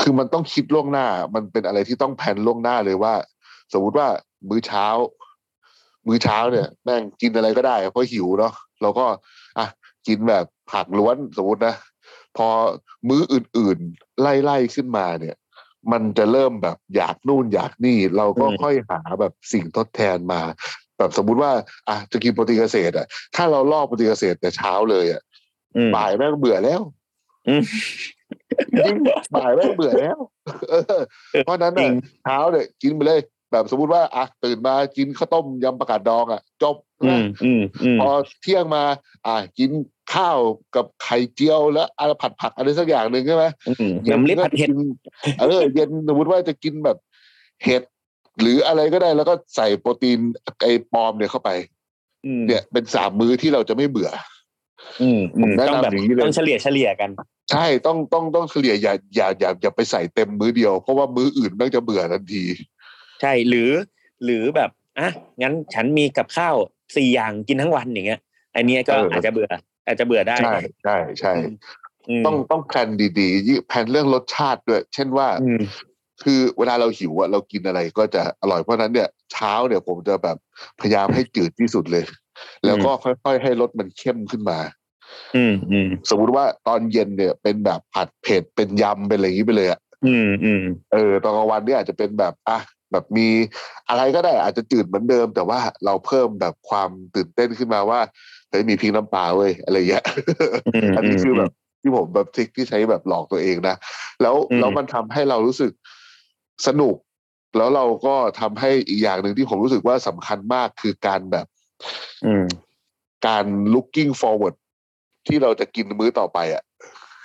[0.00, 3.14] คือมันต้องคิดล่วงหน้า มันเป็นอะไรที่ต้องแผนล่วงหน้าเลยว่า
[3.72, 4.08] สมมุติว่า
[4.48, 4.86] มื้อเช้า
[6.06, 9.06] มื้อเช้าเนี่ยแม่งกินอะไรก็ได้ เพราะหิวเนาะเราก็
[9.58, 9.66] อะ
[10.06, 11.74] กินแบบผักล้วนสมมตินะ
[12.36, 12.48] พอ
[13.08, 15.36] มื้ออื่นๆ ไล่ๆขึ้นมาเนี่ย
[15.92, 20.40] มันจะเริ่มแบบอยากนู่นอยากนี่ เราก็อืมค่อยหาแบบสิ่งทดแทนมา
[20.98, 21.52] แบบสมมุติว่า
[21.88, 25.22] อะจะกินโปรตีนเกษตรอะถ้าเราล่อโปรตีนเกษตรแต่เช้าเลยอะ
[25.76, 26.80] อืมบ่ายแม่งเบื่อแล้ว
[27.48, 27.62] อืม
[28.84, 28.96] จริง
[29.36, 30.18] บ่ายแม่งเบื่อแล้ว
[30.70, 31.02] เออ
[31.44, 33.20] เพราะฉะนั้นจริน่ะงเช้าเนี่ยกินไปเลย
[33.52, 38.10] แบบสมมติว่าอะตื่นมากินข้าวต้มยำประกาศดองอะจบอืนะมอืมอืมพอ
[38.42, 38.84] เที่ยงมา
[39.26, 39.70] อะกิน
[40.14, 40.38] ข้าว
[40.76, 44.84] กับไข่เจียวแล้วอะไรผัดผักอะไรสักอย่างหนึ่งใช่ไหมอืมน้ำลิปผัดเห็ดย็นก็
[45.24, 46.96] กินเออเย็นสมมติว่าจะกินแบบ
[47.64, 47.82] เห็ด
[48.40, 50.18] หรืออะไรก็ได้แล้วก็ใส่โปรตีน
[50.62, 51.50] ไอปลอมเนี่ยเข้าไป
[52.26, 54.10] อืมเนี่ยเป็นสามมื้อที่เราจะไม่เบื่อ
[55.02, 57.10] อืมอืผมมแนะนำต้องแบบอย่างนี้เลยต้องเฉลี่ยเฉลี่ยกัน
[57.50, 62.44] ใช่ต้องต้องต้องเฉลี่ยอย่าอย่าอย่าอย่าไปใส่เต็มมื้อเดียว เพราะว่ามื้ออื่นแม่งจะเบื่อทันที
[63.20, 63.70] ใช่หรือ
[64.24, 65.10] หรือแบบอะ
[65.42, 66.56] งั้นฉันมีกับข้าว
[66.96, 68.20] สี่อย่างกินทั้งวันอย่างเงี้ย
[68.56, 69.48] อันเนี้ยก็เออออาจจะเบื่อ
[69.86, 71.32] อาจจะเบื่อได้ใช่ใช่ใช่
[72.20, 75.62] มต้องต้องแพลนดีๆยิ่งแพลนเรื่องรสชาติด้วย เช่นว่าอืม
[76.24, 80.36] คือเวลาเราหิวอะเรากินอะไรก็จะอร่อยเพราะฉะนั้นเนี่ยเช้าเนี่ยผมจะแบบ
[80.80, 82.04] พยายามให้จืดที่สุดเลย
[82.64, 84.58] แล้วก็ค่อยๆให้รสมันเข้มขึ้นมา
[85.36, 92.58] อืมอืมสมมุติว่าตอนเย็นเนี่ย เป็นแบบผัดเผ็ดเป็นยำเป็นอะไรอย่างนี้ไปเลยอะอืมอืมเออตอนกลางวันเนี่ยอาจจะเป็นแบบอะ
[92.92, 93.28] แบบมี
[93.88, 98.00] อะไรก็ได้อาจจะจืดเหมือนเดิม แต่ว่าเราเพิ่มแบบความตื่นเต้นขึ้นมาว่า
[98.50, 100.04] เฮ้ยมีพริกน้ำปลาเว้ยอะไรเงี้ย
[100.90, 103.76] มอันนี้คือแบบที่ผมแบบทริคที่ใช้แบบหลอกตัวเองนะ
[104.22, 105.72] แล้วอืมแล้วมันทำให้เรารู้สึก
[106.66, 106.96] สนุก
[107.56, 111.46] แล้วเราก็ทำให้อีกอย่างหนึ่งที่ผมรู้สึกว่าสำคัญมากคือการแบบ
[112.26, 112.44] อืม
[113.26, 114.56] การ looking forward
[115.26, 116.62] ที่เราจะกินมื้อต่อไปอะ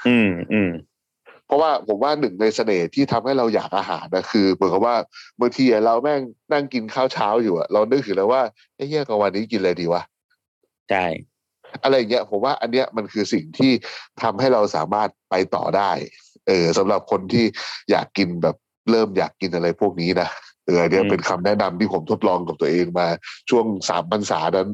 [0.08, 0.72] อืมอืม
[1.46, 4.96] เพราะว่าผมว่าหนึ่งในเสน่ห์ที่ทำให้เราอยากอาหารนะคือเหมือนกับว่า
[5.40, 8.42] บางทีอะเราแม่งนั่งกินข้าวเช้าอยู่อะเรานึกถึงแล้วว่า
[8.76, 10.02] ไอ้เหี้ยกลางวันนี้กินอะไรดีวะ
[10.90, 11.06] ใช่
[11.84, 13.72] อะไรอย่างเงี้ยผมว่าอันเนี้ยมันคือสิ่งที่
[14.22, 15.92] ทำให้เราสามารถไปต่อได้
[16.48, 17.46] เออสำหรับคนที่
[17.92, 18.56] อยากกินแบบ
[18.92, 20.30] เริ่มอยากกินอะไรพวกนี้นะ
[20.66, 23.08] เอออันเนี้ยเป็นคำแนะนำที่ผมทดลองกับตัวเองมา
[23.50, 24.70] ช่วงสามพรรษานั้น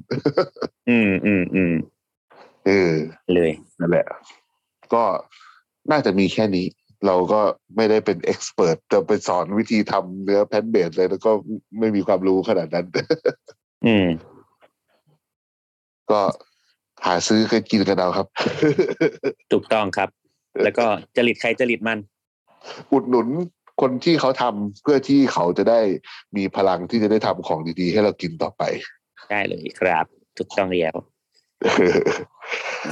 [0.90, 1.74] อืมอืมอืม
[2.66, 2.94] เออ
[3.34, 4.06] เลยนั่นแหละ
[4.94, 5.04] ก็
[5.92, 6.68] น่าจะมีแค่นี้
[7.06, 7.42] เราก็
[7.76, 11.32] ไม่ได้เป็นเอ็กซ์เพรสจะไปสอนวิธีทำเนื้อแพนเบสเลยแล้วก็
[11.80, 12.88] ไม่มีความรู้ขนาดนั้น
[13.86, 14.08] อืม
[16.12, 16.22] ก็
[17.06, 18.28] หาซื้อกันกินกันเอาครับ
[19.52, 20.10] ถูกต้องครับ
[20.64, 22.00] แล้วก็จริตใครจริตมัน
[22.92, 23.28] อุดหนุน
[23.82, 25.80] คนที่เขาทำเพื่อที่เขาจะได้
[26.38, 28.64] มีพลังที่จะได้ทำของดีๆ ให้เรากินต่อไป
[29.32, 30.06] ได้เลยครับ
[30.38, 30.96] ถูกต้องแล้ว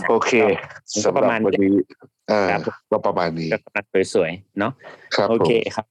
[0.09, 0.31] โอเค
[0.93, 1.73] ก็สำหประรับมาณวันนี้
[2.29, 4.71] เอ่าครับก็ประมาณนี้ก็กำลังสวยๆเนาะ
[5.15, 5.85] ครับโอเคผมครับ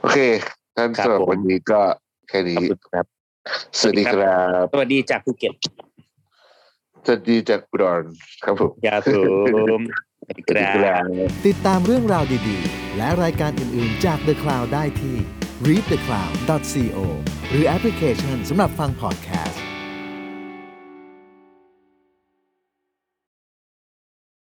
[0.00, 0.18] โอเค
[0.76, 1.80] งั้นครับสำหรับผมวันนี้ก็
[2.28, 3.06] แค่ขอบนี้คุณครับ
[3.78, 5.54] สวัสดีครับ สวัสดีจากภูเก็ต
[7.06, 8.02] สวัสดีจากอุดร
[8.44, 9.08] ครับผมยาผ
[9.80, 9.82] ม
[10.20, 15.16] สวัสดีสวัสดีคครัรับบติดตามเรื่องราวดีๆ และรายการอื่นๆจาก The Cloud ได้ที่
[15.66, 16.98] readthecloud.co
[17.50, 19.62] หรือแอปพลิเคชันสำหรับฟังพอดแคสต์